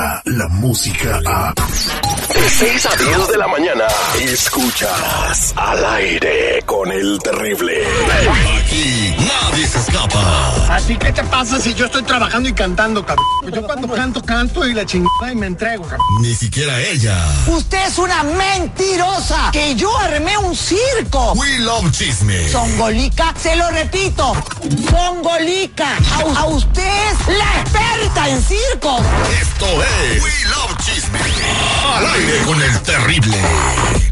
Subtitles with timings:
[0.00, 1.54] llega la música a...
[2.34, 3.84] De 6 a 10 de la mañana,
[4.20, 7.84] escuchas al aire con el terrible.
[8.62, 10.74] Aquí nadie se escapa.
[10.74, 13.26] Así que te pasa si yo estoy trabajando y cantando, cabrón?
[13.42, 16.06] Pues yo cuando canto, canto y la chingada y me entrego, cabrón.
[16.22, 17.18] Ni siquiera ella.
[17.48, 19.50] Usted es una mentirosa.
[19.52, 21.32] Que yo armé un circo.
[21.32, 22.48] We Love Chisme.
[22.48, 24.34] Songolica, se lo repito.
[24.88, 25.96] Songolica.
[26.36, 29.00] A, a usted es la experta en circos.
[29.42, 29.89] Esto es
[32.44, 34.09] con el terrible.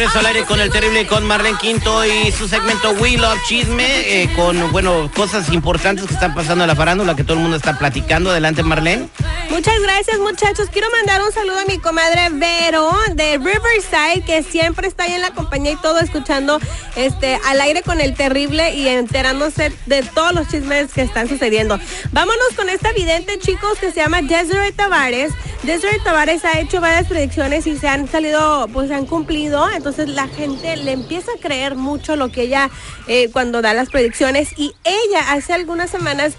[0.00, 4.32] Al aire con el terrible con Marlene Quinto y su segmento We Love Chisme eh,
[4.34, 7.76] con bueno cosas importantes que están pasando en la farándula que todo el mundo está
[7.78, 8.30] platicando.
[8.30, 9.10] Adelante Marlene.
[9.50, 10.70] Muchas gracias muchachos.
[10.72, 15.20] Quiero mandar un saludo a mi comadre Vero de Riverside que siempre está ahí en
[15.20, 16.60] la compañía y todo escuchando
[16.96, 21.78] este al aire con el terrible y enterándose de todos los chismes que están sucediendo.
[22.12, 25.32] Vámonos con esta vidente chicos que se llama Desiree Tavares.
[25.62, 29.68] Desiree Tavares ha hecho varias predicciones y se han salido pues se han cumplido.
[29.68, 32.70] Entonces la gente le empieza a creer mucho lo que ella
[33.08, 36.34] eh, cuando da las predicciones y ella hace algunas semanas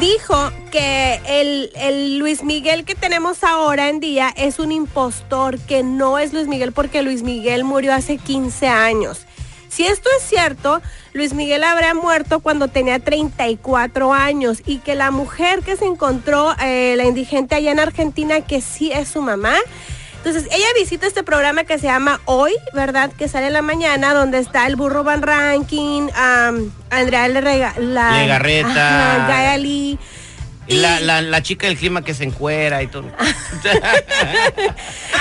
[0.00, 6.18] dijo que el, Luis Miguel que tenemos ahora en día es un impostor, que no
[6.18, 9.20] es Luis Miguel porque Luis Miguel murió hace 15 años.
[9.68, 10.80] Si esto es cierto,
[11.12, 16.54] Luis Miguel habría muerto cuando tenía 34 años y que la mujer que se encontró,
[16.62, 19.56] eh, la indigente allá en Argentina, que sí es su mamá,
[20.18, 23.10] entonces, ella visita este programa que se llama Hoy, ¿verdad?
[23.16, 28.12] Que sale en la mañana, donde está el burro Van Ranking, um, Andrea Lega, la,
[28.18, 29.26] Legarreta.
[29.28, 29.98] Gaia Lee.
[30.66, 33.04] Y la, la, la, chica del clima que se encuera y todo.
[33.08, 33.80] Entonces,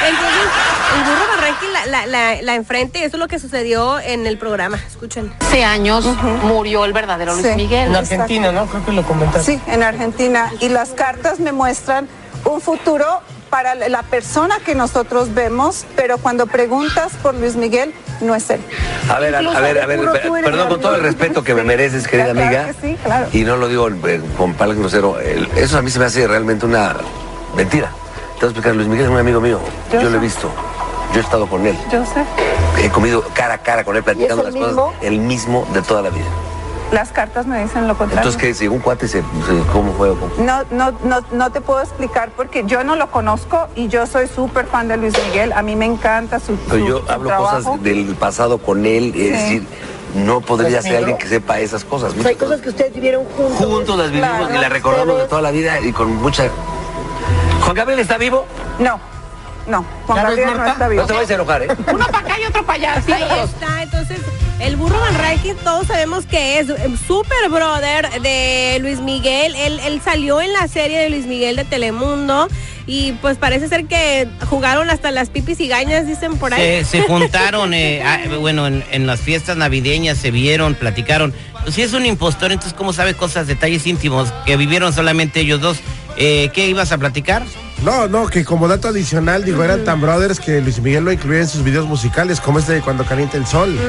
[0.04, 4.00] el burro Van Ranking la, la, la, la enfrente y eso es lo que sucedió
[4.00, 4.78] en el programa.
[4.88, 5.32] Escuchen.
[5.40, 6.42] Hace años uh -huh.
[6.42, 7.56] murió el verdadero Luis sí.
[7.56, 7.90] Miguel.
[7.90, 8.66] En Argentina, ¿no?
[8.66, 9.54] Creo que lo comentaste.
[9.54, 10.52] Sí, en Argentina.
[10.60, 12.10] Y las cartas me muestran
[12.44, 18.36] un futuro para la persona que nosotros vemos, pero cuando preguntas por Luis Miguel, no
[18.36, 18.60] es él.
[19.10, 20.00] A ver, a, a ver, a ver,
[20.44, 22.66] perdón con todo el respeto que me mereces, querida claro amiga.
[22.66, 23.28] Que sí, claro.
[23.34, 26.28] Y no lo digo eh, con palas grosero, el, eso a mí se me hace
[26.28, 26.96] realmente una
[27.56, 27.90] mentira.
[28.36, 29.60] Te voy a explicar, Luis Miguel es un amigo mío,
[29.92, 30.52] yo, yo lo he visto,
[31.14, 31.78] yo he estado con él.
[31.92, 32.24] Yo sé.
[32.84, 34.88] He comido cara a cara con él, platicando las mismo?
[34.88, 36.26] cosas, el mismo de toda la vida.
[36.92, 38.30] Las cartas me dicen lo contrario.
[38.30, 38.54] Entonces, ¿qué?
[38.54, 39.22] Si un cuate se,
[39.74, 40.10] ¿cómo fue?
[40.10, 40.30] Cómo?
[40.40, 44.28] No, no, no, no te puedo explicar porque yo no lo conozco y yo soy
[44.28, 45.52] súper fan de Luis Miguel.
[45.52, 47.56] A mí me encanta su, Pero su yo su hablo trabajo.
[47.58, 49.30] cosas del pasado con él, es Sí.
[49.32, 49.68] decir,
[50.16, 52.14] no podría ser alguien que sepa esas cosas.
[52.26, 53.58] Hay cosas que ustedes vivieron juntos.
[53.58, 56.48] Juntos las vivimos Claro, y las recordamos ustedes- de toda la vida y con mucha...
[57.64, 58.46] ¿Juan Gabriel está vivo?
[58.80, 58.98] No,
[59.68, 61.02] no, Juan ¿Ya ves, Gabriel no está vivo.
[61.02, 61.68] No te vayas a enojar, ¿eh?
[61.94, 63.02] Uno para acá y otro para allá.
[63.06, 63.84] Sí, ahí está.
[63.84, 64.20] Entonces,
[64.60, 66.76] el burro Van Ranking, todos sabemos que es eh,
[67.08, 69.56] super brother de Luis Miguel.
[69.56, 72.48] Él, él salió en la serie de Luis Miguel de Telemundo.
[72.90, 76.86] Y pues parece ser que jugaron hasta las pipis y gañas, dicen por ahí.
[76.86, 81.34] Se, se juntaron, eh, ah, bueno, en, en las fiestas navideñas se vieron, platicaron.
[81.64, 85.60] Pues si es un impostor, entonces ¿cómo sabe cosas, detalles íntimos que vivieron solamente ellos
[85.60, 85.80] dos?
[86.16, 87.44] Eh, ¿Qué ibas a platicar?
[87.88, 91.40] No, no, que como dato adicional, digo, eran tan brothers que Luis Miguel lo incluía
[91.40, 93.80] en sus videos musicales, como este de Cuando calienta el sol.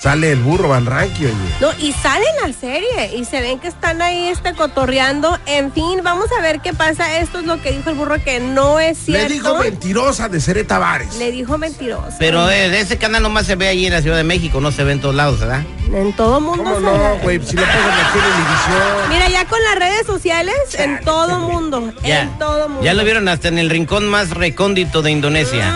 [0.00, 1.34] Sale el burro Van Ranking, oye.
[1.60, 5.38] No, y salen en la serie y se ven que están ahí este cotorreando.
[5.44, 7.18] En fin, vamos a ver qué pasa.
[7.18, 9.28] Esto es lo que dijo el burro que no es cierto.
[9.28, 11.14] Le dijo mentirosa de Cere Tavares.
[11.16, 12.16] Le dijo mentiroso.
[12.18, 14.84] Pero eh, ese canal nomás se ve ahí en la Ciudad de México, no se
[14.84, 15.64] ve en todos lados, ¿verdad?
[15.92, 16.64] En todo mundo.
[16.64, 17.40] ¿Cómo se no, güey?
[17.44, 19.08] Si lo ponen aquí en Univisión.
[19.10, 21.92] Mira, ya con las redes sociales, en todo mundo.
[22.02, 22.84] Ya, En todo mundo.
[22.84, 25.68] ya lo vieron hasta en el rincón más recóndito de Indonesia.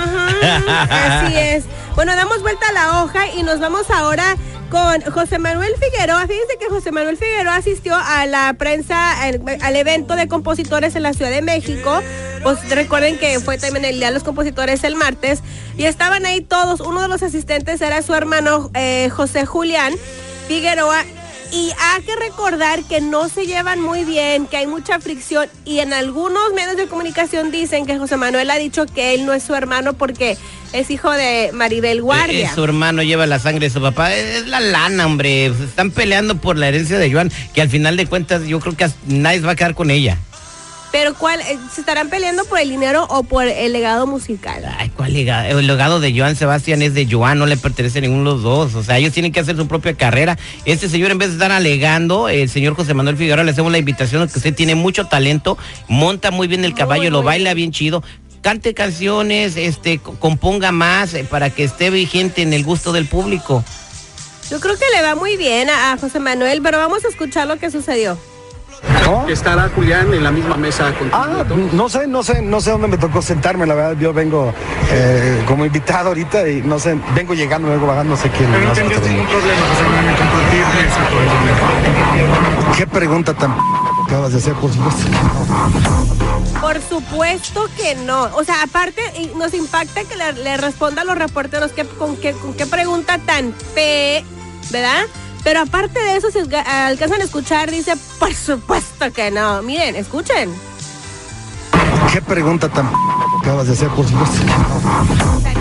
[0.43, 1.65] Ajá, así es.
[1.99, 4.37] Bueno, damos vuelta a la hoja y nos vamos ahora
[4.71, 6.29] con José Manuel Figueroa.
[6.29, 11.13] Fíjense que José Manuel Figueroa asistió a la prensa, al, evento de compositores en la
[11.13, 12.01] Ciudad de México.
[12.45, 15.43] Pues recuerden que fue también el Día de los Compositores el martes.
[15.77, 16.79] Y estaban ahí todos.
[16.79, 19.93] Uno de los asistentes era su hermano eh, José Julián
[20.47, 21.03] Figueroa.
[21.51, 25.79] Y hay que recordar que no se llevan muy bien, que hay mucha fricción y
[25.79, 29.45] en algunos medios de comunicación dicen que José Manuel ha dicho que él no es
[29.45, 30.37] su hermano porque
[30.75, 32.51] es hijo de Maribel Eh, Guardia.
[32.51, 34.15] eh, su hermano lleva la sangre de su papá.
[34.15, 35.47] Es, la lana, hombre.
[35.47, 38.87] Están peleando por la herencia de Joan, que al final de cuentas yo creo que
[39.07, 40.19] nadie va a quedar con ella.
[40.91, 41.41] Pero ¿cuál?
[41.43, 44.65] eh, ¿Se estarán peleando por el dinero o por el legado musical?
[44.79, 45.59] Ay, ¿cuál legado?
[45.59, 48.43] El legado de Joan Sebastián es de Joan, no le pertenece a ninguno de los
[48.43, 48.75] dos.
[48.75, 50.39] O sea, ellos tienen que hacer su propia carrera.
[50.65, 53.77] Este señor, en vez de estar alegando, el señor José Manuel Figueroa, le hacemos la
[53.79, 55.59] invitación que usted tiene mucho talento,
[55.89, 58.03] monta muy bien el caballo, lo baila bien chido.
[58.41, 63.05] Cante canciones, este, co- componga más eh, para que esté vigente en el gusto del
[63.07, 63.63] público.
[64.51, 67.47] Yo creo que le va muy bien a, a José Manuel, pero vamos a escuchar
[67.47, 68.17] lo que sucedió.
[69.29, 71.11] ¿Estará Julián en la misma mesa contigo?
[71.13, 74.53] Ah, no sé, no sé, no sé dónde me tocó sentarme, la verdad, yo vengo
[74.91, 78.51] eh, como invitado ahorita y no sé, vengo llegando, vengo bajando, no sé quién.
[78.51, 79.41] Pero no no sé tendrías hasta ningún dónde.
[79.41, 83.57] problema, José Manuel, en compartir mesa con el ¿Qué pregunta tan
[84.07, 85.03] acabas de hacer, por supuesto?
[86.61, 88.25] Por supuesto que no.
[88.37, 92.17] O sea, aparte y nos impacta que le, le responda a los reporteros que, con,
[92.17, 94.25] qué, con qué pregunta tan pe,
[94.71, 95.03] ¿verdad?
[95.45, 99.63] Pero aparte de eso, si alca- alcanzan a escuchar, dice, por supuesto que no.
[99.63, 100.53] Miren, escuchen.
[102.13, 102.91] ¿Qué pregunta tan
[103.49, 104.45] acabas de hacer, por supuesto?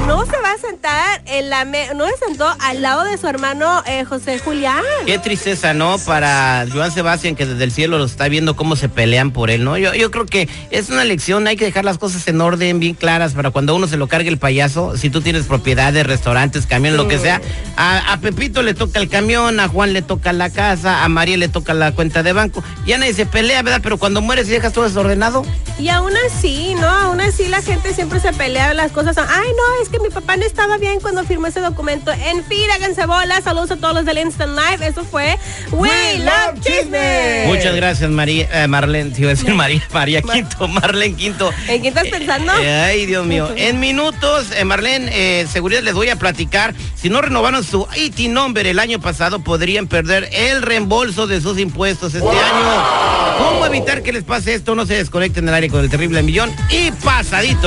[0.08, 3.28] No se va a sentar en la me no se sentó al lado de su
[3.28, 4.84] hermano eh, José Julián.
[5.06, 5.98] Qué tristeza, ¿no?
[6.00, 9.64] Para Joan Sebastián, que desde el cielo los está viendo cómo se pelean por él,
[9.64, 9.78] ¿no?
[9.78, 12.94] Yo, yo creo que es una lección, hay que dejar las cosas en orden, bien
[12.94, 16.98] claras, para cuando uno se lo cargue el payaso, si tú tienes propiedades, restaurantes, camión,
[16.98, 17.42] lo que sea,
[17.78, 21.38] a, a Pepito le toca el camión, a Juan le toca la casa, a María
[21.38, 23.82] le toca la cuenta de banco, ya nadie se pelea, ¿verdad?
[23.82, 25.46] Pero cuando mueres y dejas todo desordenado,
[25.80, 26.88] Y aún así, ¿no?
[26.88, 29.18] Aún así la gente siempre se pelea las cosas.
[29.18, 32.12] Ay, no, es que mi papá no estaba bien cuando firmó ese documento.
[32.12, 33.44] En fin, háganse bolas.
[33.44, 34.86] Saludos a todos los del Instant Live.
[34.86, 35.38] Eso fue
[35.72, 37.46] We Love Chisme.
[37.48, 41.52] Muchas gracias, María, eh, Marlene, te iba a decir María, María Quinto, Marlene Quinto.
[41.68, 42.54] ¿En qué estás pensando?
[42.60, 43.50] Eh, ay, Dios mío.
[43.56, 46.74] En minutos, eh, Marlene, eh, seguridad les voy a platicar.
[46.96, 51.60] Si no renovaron su IT number el año pasado, podrían perder el reembolso de sus
[51.60, 53.18] impuestos este año.
[53.38, 54.76] ¿Cómo evitar que les pase esto?
[54.76, 57.67] No se desconecten del aire con el terrible millón y pasadito.